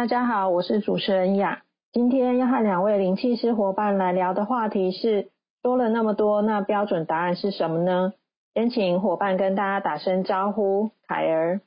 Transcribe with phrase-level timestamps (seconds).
[0.00, 1.60] 大家好，我是主持人雅。
[1.92, 5.28] 今天要和两位灵气师伙伴来聊的话题是：
[5.62, 8.14] 说了那么多，那标准答案是什么呢？
[8.54, 10.92] 先请伙伴跟大家打声招呼。
[11.06, 11.60] 凯儿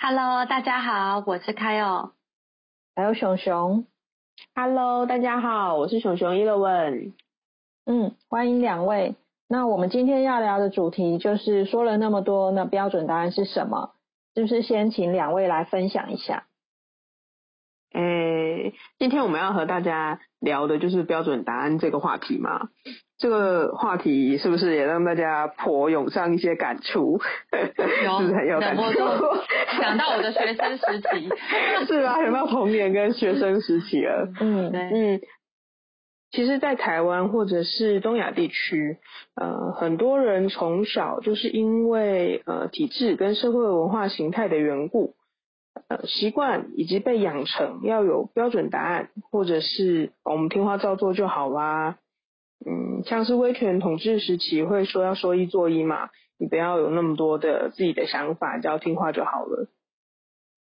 [0.00, 2.10] ，Hello，大家好，我是凯尔。
[2.96, 3.86] 还有熊熊
[4.56, 7.14] ，Hello，大家好，我是熊熊伊乐文。
[7.86, 9.14] 嗯，欢迎两位。
[9.48, 13.92] 那我们今天要聊的主题就是说了那么多，那标准答案是什么？
[14.34, 16.48] 是不是先请两位来分享一下？
[17.94, 22.68] 诶，今天我们要和大家聊的就是标准答案这个话题嘛。
[23.18, 27.20] 这个话题是不是也让大家颇涌上一些感触？
[28.04, 28.82] 有， 是很有感触。
[29.80, 31.28] 想到我的学生时期，
[31.86, 34.28] 是啊，想到童年跟学生时期了。
[34.40, 35.20] 嗯，对嗯。
[36.32, 38.96] 其实，在台湾或者是东亚地区，
[39.36, 45.12] 呃，很多人从小就是因为呃体制跟社会文化形态的缘故。
[45.92, 51.98] 呃，习惯以及被养成要有标准答案，或者是我们听话照做就好啦。
[52.64, 59.68] 嗯，像是威权统治时期会说要说一做一嘛，你不要有那么多的自己的想法，只要听话就好了。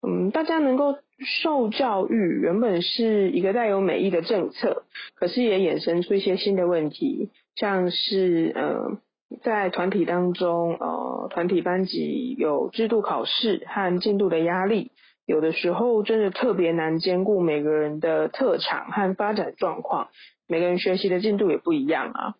[0.05, 4.83] 嗯，大家能够受教育，原本是一个带有美意的政策，
[5.15, 8.97] 可是也衍生出一些新的问题，像是呃。
[9.43, 14.91] 在团体当中，呃，团体班级有制度考试和进度的压力，
[15.25, 20.09] 有的时候真的特别难兼顾每个人的特长和发展状况，
[20.47, 22.35] 每个人学习的进度也不一样啊。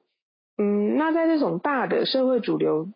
[0.57, 2.89] 嗯，那在这种大的社会主流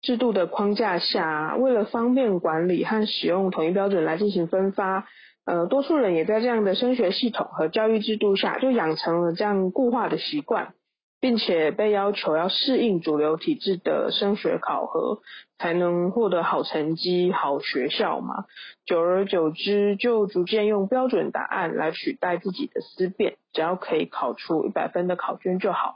[0.00, 5.06] 制度的框架下，为了方便管理和使用统一标准来进行分发，
[5.44, 10.74] 呃，多数人也在这样的升学系统和教育制度下，就养成了这样固化的习惯。
[11.22, 15.20] 并且被要求要适应主流体制的升学考核，
[15.56, 18.46] 才能获得好成绩、好学校嘛。
[18.84, 25.94] 久而久之，就逐渐用标准答案来取代自己的思辨，只要可以考出一百分的考卷就好。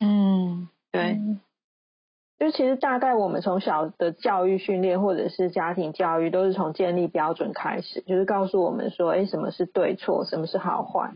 [0.00, 1.18] 嗯，对。
[2.38, 11.12] 就其实大概我们从小的教育训练或者是家庭教育，都是从建立标准开始，就是告诉我们说，哎，什么是对错，什么是好坏。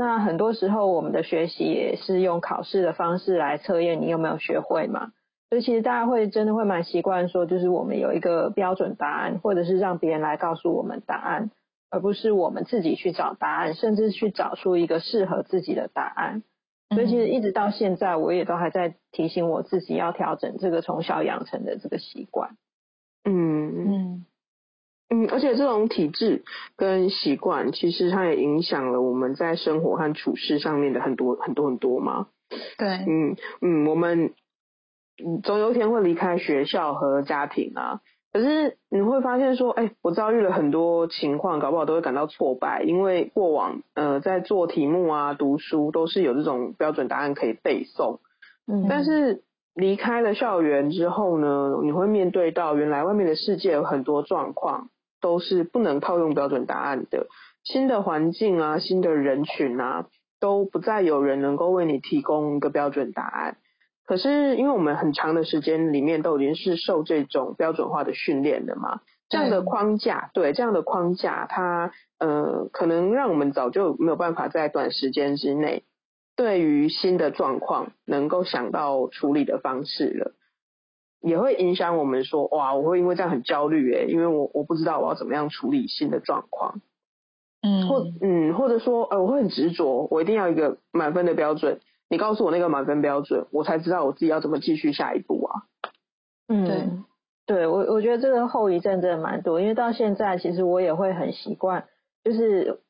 [0.00, 5.12] 那很多时候，我们的学习也是用考试的方式来测验你有没有学会嘛。
[5.50, 11.50] 所以其实大家会真的会蛮习惯说，就是我们有一个标准答案，或者是让别人来告诉我们答案，
[11.90, 16.44] 而不是我们自己去找答案，甚至去找出一个适合自己的答案。
[16.94, 22.56] 所以其实一直到现在，我也都还在提醒我自己要调整这个从小养成的这个习惯。
[23.26, 24.26] 嗯嗯。
[25.12, 26.44] 嗯，而且这种体质
[26.76, 32.28] 跟习惯，其实它也影响了我们在生活和处事上面的很多很多很多嘛。
[32.78, 34.32] 对，嗯嗯，我们
[35.42, 38.00] 总有一天会离开学校和家庭啊。
[38.32, 48.18] 可是你会发现说，哎，我遭遇了很多情况，搞不好都会感到挫败，因为过往呃在做题目啊、读书都是有这种标准答案可以背诵。
[48.68, 49.42] 嗯，但是
[49.74, 54.88] 离开了校园之后呢，你会面对到原来外面的世界有很多状况。
[55.20, 57.26] 都是不能套用标准答案的。
[57.62, 60.06] 新的环境啊，新的人群啊，
[60.40, 63.58] 都不再有人能够为你提供一个标准答案。
[64.06, 75.84] 可是，因为我们很长的时间里面都已经是受这种标准化的训练的嘛，这样的框架，对这样的框架，它呃，可能让我们早就没有办法在短时间之内，
[76.34, 80.32] 对于新的状况能够想到处理的方式了。
[81.20, 86.80] 也会影响我们说哇，我会因为这样很焦虑诶，因为我我不知道我要怎么样处理新的状况，
[87.62, 95.62] 嗯，或嗯，或者说呃，我会很执着，我一定要一个满分的标准，你告诉我那个满分标准，我才知道我自己要怎么继续下一步啊。
[96.48, 96.66] 嗯，
[97.46, 101.86] 对，对我我觉得这个后遗症真的蛮多，因为到现在其实我也会很习惯，
[102.24, 102.80] 就是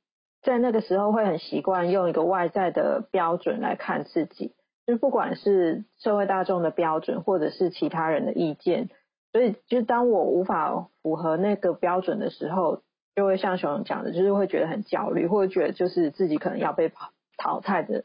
[0.42, 4.54] 在那个时候会很习惯用一个外在的标准来看自己。
[4.90, 8.88] 就不管是社会大众的标准，或者是其他人的意见，
[9.32, 12.82] 所以就当我无法符合那个标准的时候，
[13.14, 16.92] 就会像熊熊讲的，就是会觉得很焦虑，或者觉得就是自己可能要被
[17.36, 18.04] 淘汰的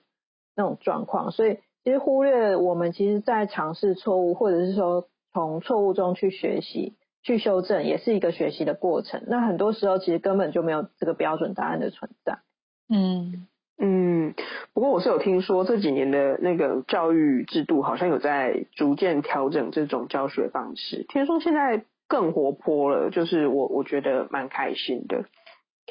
[0.55, 1.31] 那种状况。
[1.31, 9.23] 所以其实忽略我们其实在尝试错误，或者是说从错误中去学习，去修正，也是一个学习的过程。
[9.27, 12.39] 那很多时候其实根本就没有这个标准答案的存在。
[12.87, 14.33] 嗯嗯，
[14.73, 25.25] 不过我是有听说这几年的那个教育制度好像有在逐渐调整这种教学方式，听说现在更活泼了，就是我我觉得蛮开心的。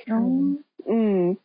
[0.06, 1.36] 嗯嗯，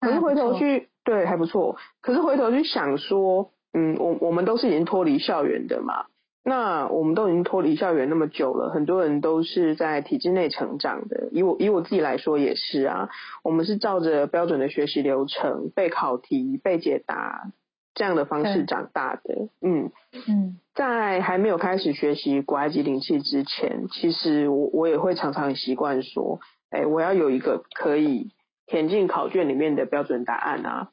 [0.00, 6.06] 可是回头去对还不错，可是回头去想说，嗯，我我们都是已经脱离校园的嘛，
[6.48, 11.28] 那我们都已经脱离校园那么久了，很多人都是在体制内成长的。
[11.32, 13.08] 以我以我自己来说也是啊，
[13.42, 17.50] 我们是照着标准的学习流程背考题、背解答
[17.94, 19.48] 这样的方式长大的。
[19.60, 19.90] 嗯
[20.28, 26.38] 嗯，在还没有开始学习古埃及灵气之前，其实我我也会常常习惯说，
[26.70, 28.30] 哎，我要有一个可以
[28.66, 30.90] 填进考卷里面的标准答案啊。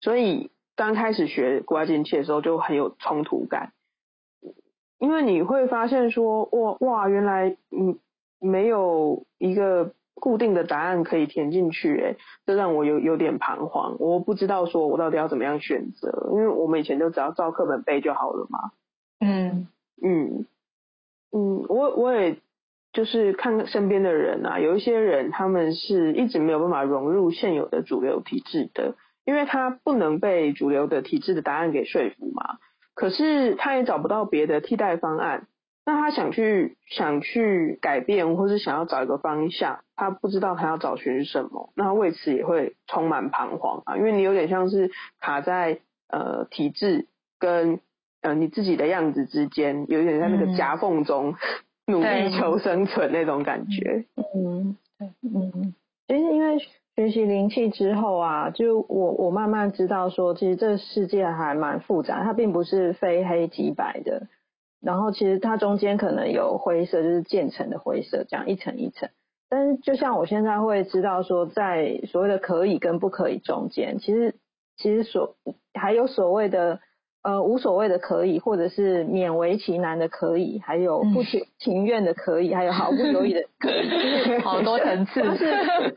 [0.00, 3.72] 所以刚开始学古埃及灵气的时候，就很有冲突感。
[5.04, 7.98] 因为你会发现说，哇哇，原来嗯
[8.40, 12.16] 没有一个固定的答案可以填进去，哎，
[12.46, 13.96] 这让我有有点彷徨。
[13.98, 18.70] 我不知道说我到底要怎么样选择，因为我们以前就只要照课本背就好了嘛。
[19.20, 19.68] 嗯
[20.02, 20.46] 嗯
[21.32, 22.38] 嗯，我我也
[22.94, 28.94] 就是看身边的人啊，有一些人他们是一直没有办法融入现有的主流体制的，
[29.26, 32.56] 因为他不能被主流的体制的答案给说服嘛。
[32.94, 35.48] 可是他也找不到别的替代方案，
[35.84, 47.08] 那他想去想去改变，或是想要找一个方向，他不知道他要找寻什么，那为此也会充满彷徨啊，因为你有点像是卡在呃体制
[47.38, 47.80] 跟
[48.22, 51.34] 呃你自己的样子之间，有点在那个夹缝中
[51.86, 54.06] 努力求生存那种感觉。
[54.36, 55.74] 嗯，对，嗯，
[56.06, 56.58] 其实因为。
[56.96, 64.28] 学习灵气之后啊，就我我慢慢知道说，其实这世界还蛮复杂，它并不是非黑即白的。
[64.80, 69.08] 然后其实它中间可能有灰色，就是渐层的灰色，这样一层一层。
[69.48, 74.36] 但是就像我现在会知道说，在所谓的可以跟不可以中间，其实
[74.76, 75.36] 其实所
[75.74, 76.80] 还有所谓的。
[77.24, 85.46] 呃，无所谓的可以，或者是勉为其难的可以，还有不情情愿的可以， 还有毫不犹豫的可以， 好多层次， 就是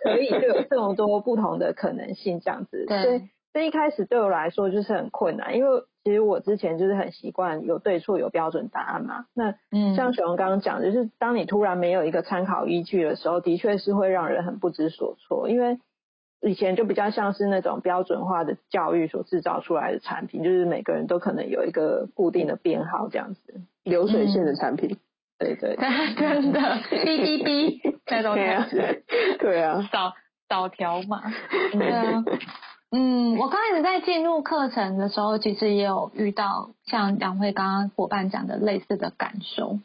[0.01, 2.85] 可以就有这么多不同的可能性这样子。
[2.87, 3.21] 所以，
[3.53, 9.25] 这一开始对我来说就是很困难，因为其实我之前就是很习惯有对错有标准答案嘛。
[9.35, 9.53] 那
[9.97, 15.77] 像雪荣刚刚讲，就是当你突然没有一个参考依据的时候，的确是会让人很不知所措，因为。
[16.41, 24.97] 以前就比较像是那种标准化的教育所制造出来的产品，就是每个人都可能有一个固定的编号这样子，流水线的产品。
[25.39, 25.75] 对对，
[26.17, 29.03] 真的，哔哔哔，那种感觉。
[29.39, 30.13] 对啊， 扫
[30.49, 31.21] 扫条码。
[31.73, 32.23] 对啊，
[32.91, 39.79] 嗯，我刚开始在进入课程的时候，其实也有遇到像两位刚刚伙伴讲的类似的感受。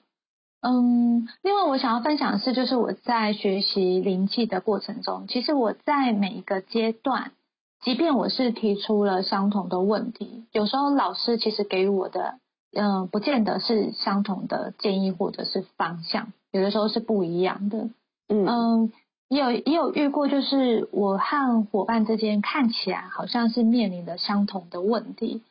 [0.63, 7.33] 嗯，另外我想要分享的是，就是我在学习灵气的过程中，其实我在每一个阶段，
[7.83, 12.39] 即便我是提出了相同的问题，有时候老师其实给予我的，
[12.73, 17.91] 嗯，不见得是相同的建议或者是方向，有的时候是不一样的。
[18.29, 18.93] 嗯，
[19.29, 25.43] 也有也有遇过，就是我和伙伴之间看起来好像是面临的相同的问题。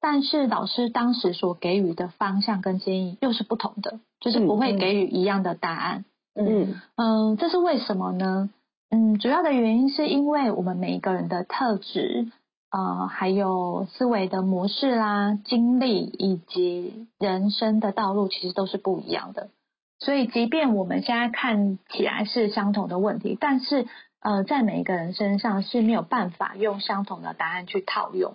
[0.00, 6.04] 但是老师当时所给予的方向跟建议又是不同的，就是不会给予一样的答案。
[6.34, 8.50] 嗯嗯，这是为什么呢？
[8.90, 12.28] 嗯，主要的原因是因为我们每一个人的特质
[12.70, 19.48] 呃，还有思维的模式啦、经历以及人生的道路，其实都是不一样的。
[19.98, 23.86] 所以，即便我们现在看起来是相同的问题，但是
[24.20, 28.34] 呃，在每一个人身上是没有办法用相同的答案去套用。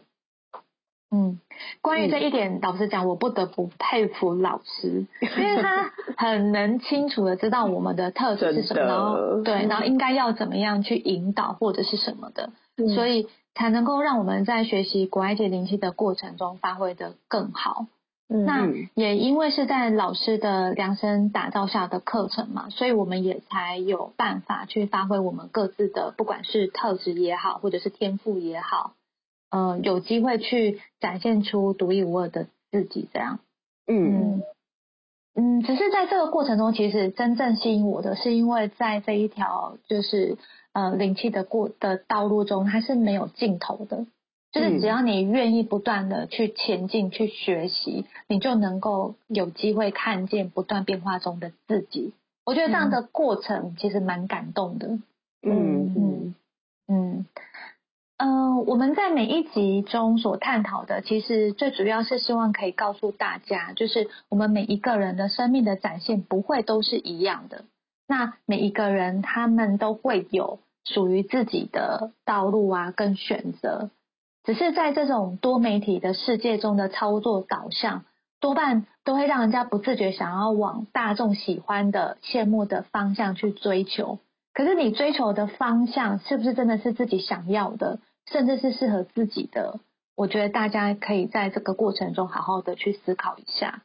[1.12, 1.40] 嗯，
[1.82, 12.52] 关于这一点，老实讲，我不得不佩服老师，因为他 很能清楚的知道我们的特质是什么，然后对，然后应该要怎么样去引导或者是什么的，
[12.96, 17.88] 所以才能够让我们在学习国外界灵气的过程中发挥的更好。
[18.28, 28.94] 那也因为是在老师的量身打造下的课程嘛，所以我们也才有办法去发挥我们各自的，不管是特质也好，或者是天赋也好。
[29.56, 33.40] 嗯，有机会去展现出独一无二的自己，这样。
[33.88, 34.44] 嗯
[35.34, 40.38] 嗯，只是在这个过程中，其实真正吸引我的是，因为在这一条就是
[40.74, 44.06] 呃灵气的过的道路中，它是没有尽头的。
[44.52, 52.14] 就是只要你愿意不断的去前进、去学习，你就能够有机会看见不断变化中的自己。
[52.46, 55.00] 我觉得这样的过程其实蛮感动的。
[55.42, 56.36] 嗯嗯
[56.90, 57.26] 嗯。
[58.18, 67.66] 嗯，我们在每一集中所探讨的，其实最主要是希望可以告诉大家，就是我们每一个人的生命的展现不会都是一样的。
[68.08, 73.90] 那每一个人他们都会有属于自己的道路啊，跟选择。
[74.46, 78.06] 只是在这种多媒体的世界中的操作导向，
[78.40, 84.20] 多半都会让人家不自觉想要往大众喜欢的、羡慕的方向去追求。
[84.56, 89.80] 可是你追求的方向是不是真的是自己想要的，甚至是适合自己的？
[90.16, 93.84] 我觉得大家可以在这个过程中好好的去思考一下。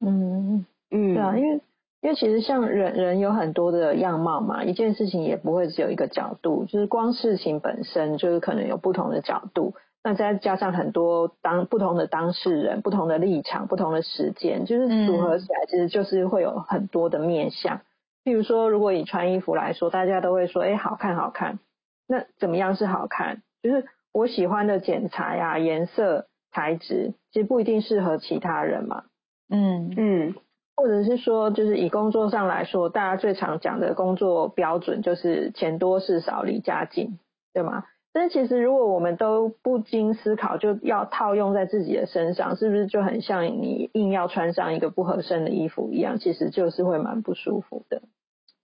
[0.00, 1.60] 嗯嗯，对啊，因为
[2.00, 9.74] 因为其实像人人有很多的样貌嘛，一件事情也不会只有一个角度，就是光事情本身就是可能有不同的角度，
[10.04, 17.80] 那再加上很多当不同的当事人、不同的立场、不同的时间，就是组合起来，其实就是会有很多的面相。
[18.28, 21.60] 譬如说，如果以穿衣服来说，大家都会说，哎，好看，好看。
[22.06, 23.40] 那怎么样是好看？
[23.62, 29.04] 就是我喜欢的剪裁呀、颜色、材质，其实不一定适合其他人嘛。
[29.48, 30.34] 嗯嗯，
[30.76, 37.18] 或者是说，就是以工作上来说，大家最常讲的工作标准就是钱多事少、离家近，
[37.54, 37.84] 对吗？
[38.12, 46.18] 但是其实如果我们都不经思考就要套用在自己的身上，是不是就很像你硬要穿上一个不合身的衣服一样？
[46.18, 48.02] 其实就是会蛮不舒服的。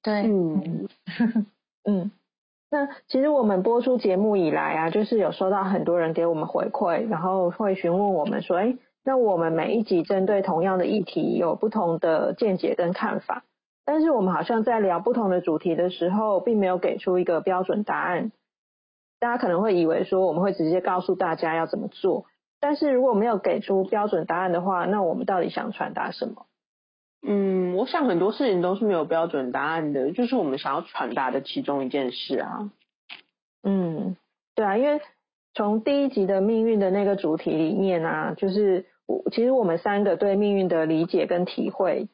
[0.04, 0.88] 对，嗯
[1.88, 2.10] 嗯，
[2.70, 13.44] 那其实我们播出节目以来啊，就是有收到很多人给我们回馈，然后会询问我们说，哎，那我们每一集针对同样的议题有不同的见解跟看法，
[13.86, 18.30] 但是我们好像在聊不同的主题的时候，并没有给出一个标准答案。
[19.20, 22.26] 大家可能会以为说我们会直接告诉大家要怎么做，
[22.60, 26.44] 但是如果没有给出标准答案的话，那我们到底想传达什么？
[27.26, 32.70] 嗯，我想很多事情都是没有标准答案的，就是我们想要传达的其中一件事啊。
[33.62, 34.16] 嗯，
[34.54, 35.00] 对啊，因为
[35.54, 42.08] 从第一集的命运的那个主题里面啊，就是我其实我们三个对命运的理解跟体会，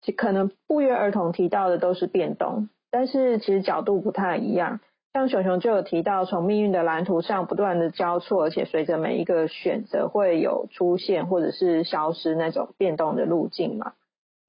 [0.00, 4.78] 其可能不约而同提到的都是变动，但是其实角度不太一样。
[5.12, 13.92] 像熊熊就有提到，从命运的蓝图上不断的交错，而且随着每一个选择会有出现或者是消失那种变动的路径嘛。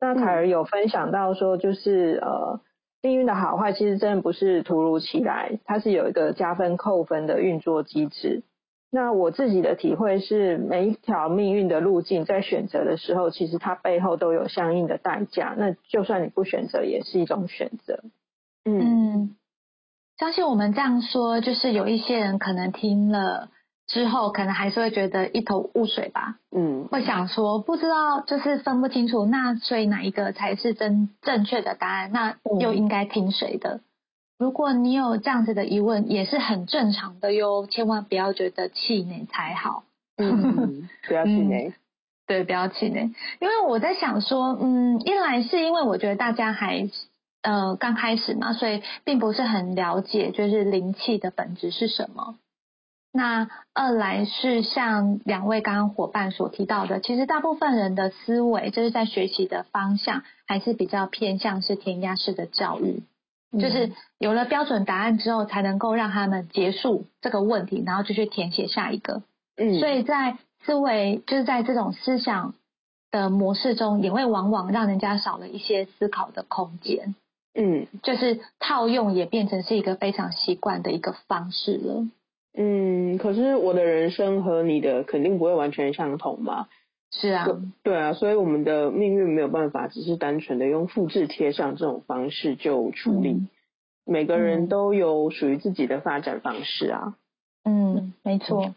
[0.03, 2.60] 那凯儿有分享到说，就是呃，
[3.01, 8.43] 命运的好坏其实真的不是突如其来，它是有一个加分扣分的运作机制。
[8.91, 15.55] 那我自己的体会是，每一条命运的路径在选择的时候，其实它背后都有相应的代价。
[15.57, 18.01] 那就算你不选择，也是一种选择。
[18.65, 19.38] 嗯，
[20.17, 23.51] 相信我们这样说，就是有一些人可能听了。
[23.93, 32.12] 之后可能还是会觉得一头雾水吧，嗯，会想说不知道，就是分不清楚，那所以哪一个才是真正确的答案？
[32.12, 33.81] 那又应该听谁的？
[34.39, 39.83] 如果你有这样子的疑问，也是很正常的哟，千万不要觉得气馁才好，
[40.17, 41.73] 嗯， 不要气馁，
[42.25, 46.89] 对，不要气馁，因为我在想说，嗯，一来是因为我觉得大家还
[47.43, 52.35] 呃刚开始嘛，所以并不是很了解，就是灵气的本质是什么。
[53.15, 63.03] 那二来是像两位刚刚伙伴所提到的，其实大部分人的思维就是在学习的方向还是比较偏向是填鸭式的教育，
[63.51, 69.22] 就是有了标准答案之后，才能够让他们结束这个问题，然后就去填写下一个。
[69.58, 72.55] 嗯，所以在思维就是在这种思想
[73.12, 77.13] 的模式中，也会往往让人家少了一些思考的空间。
[77.53, 82.08] 嗯，就是套用也变成是一个非常习惯的一个方式了。
[82.55, 86.67] 嗯，可是我的人生和你的肯定不会完全相同嘛。
[87.12, 87.48] 是啊，
[87.83, 93.48] 对啊，所以我们的命运没有办法只是单纯的用复制贴上这种方式就处理。
[94.05, 97.15] 每个人都有属于自己的发展方式啊。
[97.63, 98.74] 嗯，没错。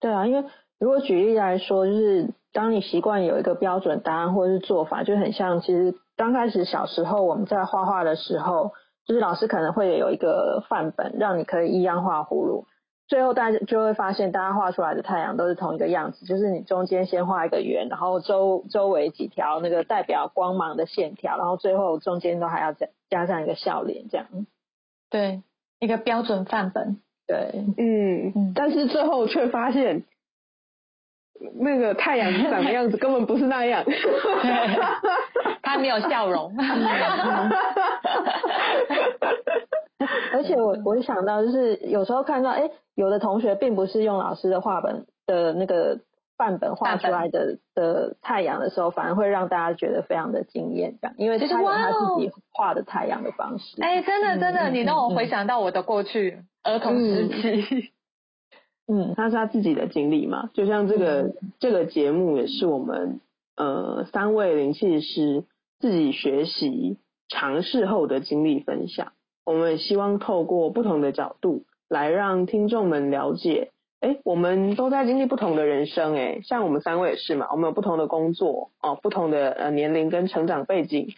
[0.00, 8.72] 对啊，因为如果举例来说，就是当你习惯有一个标准答案或者是做法，就很像其实刚开始小时候我们在画画的时候，
[9.06, 12.66] 就是老师可能会有一个范本，让你可以一样画葫芦。
[13.08, 24.26] 最后大家就会发现，大家画出来的太阳都是同一个样子，就是你中间先画一个圆，然后周周围几条那个代表光芒的线条，然后最后中间都还要再加上一个笑脸，这样。
[25.08, 25.42] 对，
[25.78, 27.00] 一个标准范本。
[27.28, 30.04] 对，嗯，但是最后却发现，
[31.54, 33.84] 那个太阳长的样子根本不是那样，
[35.62, 36.54] 他没有笑容。
[40.32, 46.00] 而且我我想到，就是有时候看到，哎，有的同学并不是用老师的画本的那个
[46.36, 53.80] 范本画出来的的太阳的时候，反而会让大家觉得非常的惊艳，这样，因为他有他自己画的太阳的方式。
[53.80, 57.90] 哎，真的真的，你让我回想到我的过去儿童时期。
[58.88, 63.20] 嗯，他是他自己的经历嘛，就像这个这个节目也是我们
[63.56, 65.42] 呃三位灵气师
[65.80, 66.98] 自己学习
[67.28, 69.12] 尝试后的经历分享。
[69.46, 81.14] 我们也希望透过不同的角度来让听众们了解，哎，我们都在经历不同的人生，哎，像我们三位也是嘛，我们有不同的工作哦，不同的呃年龄跟成长背景。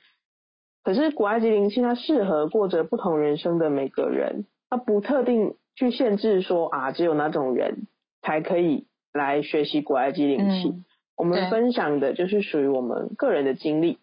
[0.84, 7.86] 可是古埃及灵气它适合过着不同人生的每个人，它不特定去限制说啊，只有哪种人
[8.20, 10.74] 才可以来学习古埃及灵气。
[11.16, 13.98] 我们分享的就是属于我们个人的经历。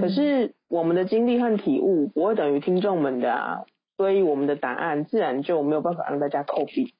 [0.00, 3.64] 可是我们的经历和体悟不会等于听众们的啊，
[3.98, 6.94] 所以我们的答案自然就没有办法让大家扣笔。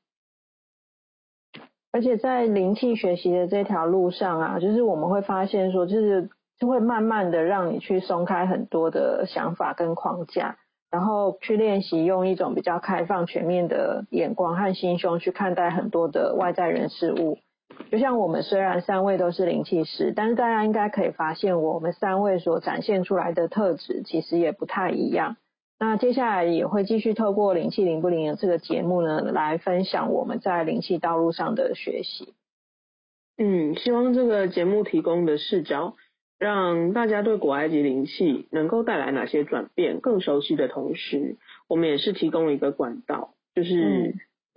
[1.93, 10.59] 而且在灵气学习的这条路上啊，就是我们会发现说，就是就会慢慢的让你去松开很多的想法跟框架，
[10.91, 17.39] 然后去练习用一种比较开放、全面的眼光和心胸去看待很多的外在人事物。
[17.91, 25.37] 就像我们虽然三位都是灵气师，但是大家应该可以发现，我们三位所展现出来的特质其实也不太一样。
[25.79, 32.35] 那接下来也会继续透过灵气灵不灵的这个节目呢，来分享我们在灵气道路上的学习。
[33.37, 35.95] 嗯，希望这个节目提供的视角，
[36.39, 41.37] 让大家对古埃及灵气能够带来哪些转变更熟悉的同时，
[41.69, 44.15] 我们也是提供一个管道，就是。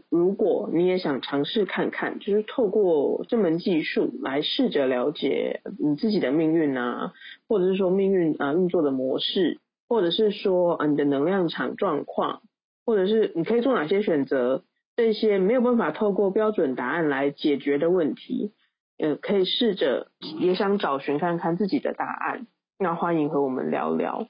[0.10, 7.14] 如果你也想尝试看看，就是透过这门技术来试着了解你自己的命运啊，
[7.48, 12.42] 或者是说命运啊运作的模式，或者是说啊你的能量场状况，
[12.86, 14.64] 或者是你可以做哪些选择，
[14.96, 18.54] 这些没有办法透过标准答案来解决的问题，
[18.98, 20.08] 呃，可以试着
[20.40, 22.48] 也想找寻看看自己的答案，
[22.80, 24.28] 那欢迎和我们聊聊。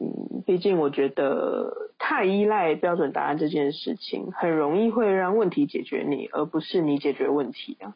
[0.00, 7.94] 嗯，毕竟我觉得太依赖标准答案这件事情，很容易会让问题解决你，而不是你解决问题啊。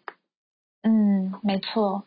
[0.82, 2.02] 嗯，没错。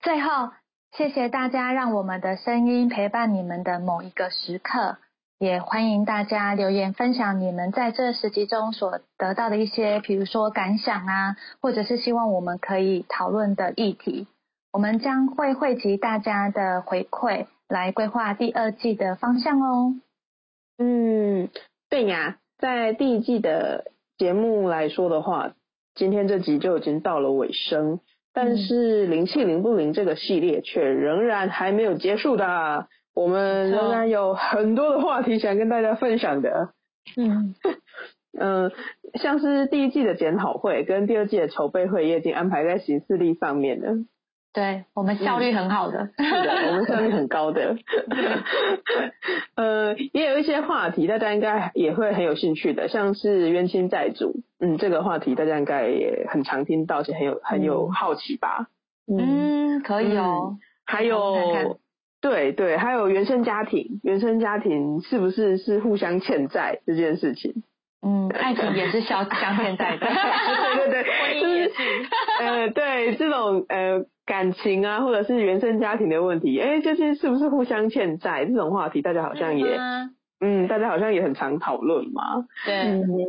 [0.00, 0.50] 最后，
[0.92, 4.98] 谢谢大家让我们的声音陪伴你们的某一个时刻，
[5.40, 14.28] 也欢迎大家留言分享你们在这十集中所得到的一些，比如说感想啊，或者是希望我们可以讨论的议题，
[14.72, 17.46] 我们将会汇集大家的回馈。
[17.68, 19.94] 来规划第二季的方向哦。
[20.78, 21.48] 嗯，
[21.88, 25.54] 对呀，在第一季的节目来说的话，
[25.94, 28.00] 今天这集就已经到了尾声。
[28.32, 36.74] 但是灵气灵不灵这个系列却仍然还没有结束的，我们仍然有很多的话题想跟大家分享的。
[37.16, 37.54] 嗯
[38.38, 38.70] 嗯，
[39.14, 43.94] 像是第一季的检讨会跟第二季的筹备会也已经安排在行事历上面了。
[44.56, 47.76] 对我们效率很好的，是的，我们效率很高的。
[49.54, 58.68] 呃，也有一些话题，大家应该也会很有兴趣的，像是冤亲债主，嗯，这个话题大家应该也很常听到，且很有很有好奇吧？
[59.06, 60.56] 嗯，可以哦。
[60.86, 61.78] 还有，
[62.22, 67.62] 对对，还有原生家庭，原生家庭是不是是互相欠债这件事情？
[68.02, 70.06] 嗯，爱情也是相相欠债的。
[70.06, 71.74] 对 对对， 婚姻也是。
[72.40, 74.04] 呃，对这种呃。
[74.26, 79.78] 感情啊，或者是原生家庭的问题，哎，就是是不是互相欠债这种话题，大家好像也，
[80.40, 82.44] 嗯，大家好像也很常讨论嘛。
[82.64, 82.74] 对，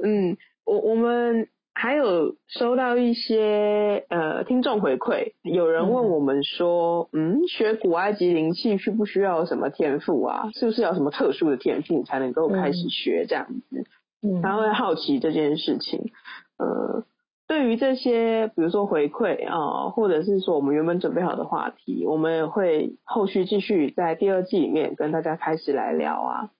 [0.04, 10.50] 嗯，我我们还有收到一些呃听众回馈，有人问我们说，嗯，学古埃及灵气需不需要什么天赋啊？
[10.56, 13.86] 是不是要什么特殊的天赋才能够开始学这样子？
[14.22, 16.12] 嗯，他会好奇这件事情，
[16.58, 17.04] 呃。
[17.50, 26.52] 对于这些，比如说回馈啊，或者是说我们原本准备好的话题，我们也会后续继续在第二季里面跟大家开始来聊啊。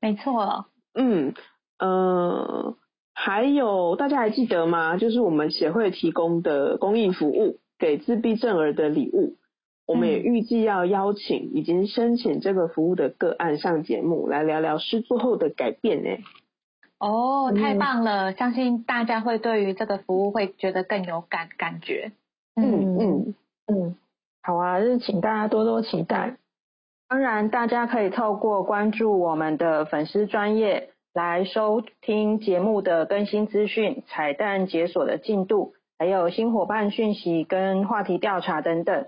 [0.00, 1.34] 没错，嗯
[1.78, 2.76] 呃，
[3.12, 4.96] 还有大家还记得吗？
[4.96, 9.36] 就是我们协会提供的公益服务，给自闭症儿的礼物，
[9.86, 16.08] 我们也预计要邀请已经申请这个服务的个案上节目来聊聊失作后的改变呢。
[17.02, 18.32] 哦，太棒了！
[18.32, 22.12] 相信大家会对于这个服务会觉得更有感感觉。
[22.54, 23.34] 嗯嗯
[23.66, 23.96] 嗯，
[24.40, 26.36] 好啊，就是请大家多多期待。
[27.08, 39.06] 当然，大家可以透过关注我们的粉丝专业来收听节目的更新资讯、彩蛋解锁的进度，还有新伙伴讯息跟话题调查等等。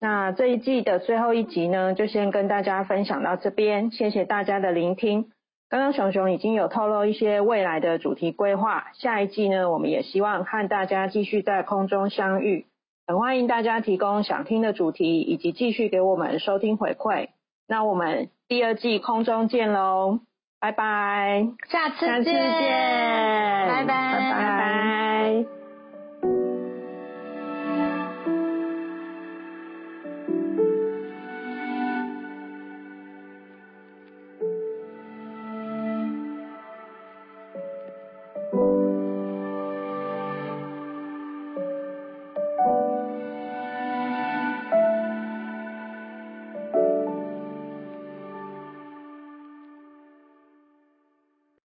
[0.00, 5.30] 那这一季的最后一集呢，就先跟大家分享到这边，谢谢大家的聆听。
[5.74, 12.66] 刚刚熊熊已经有透露一些未来的主题规划，下一季呢，我们也希望和大家继续在空中相遇，
[13.08, 17.30] 很欢迎大家提供想听的主题，以及继续给我们收听回馈。
[17.66, 20.20] 那我们第二季空中见喽，
[20.60, 24.13] 拜拜，下次见，拜拜，拜拜。